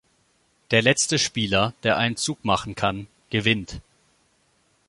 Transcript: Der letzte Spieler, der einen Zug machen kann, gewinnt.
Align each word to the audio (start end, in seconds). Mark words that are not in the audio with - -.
Der 0.71 0.81
letzte 0.81 1.19
Spieler, 1.19 1.75
der 1.83 1.95
einen 1.97 2.15
Zug 2.17 2.43
machen 2.43 2.73
kann, 2.73 3.05
gewinnt. 3.29 3.81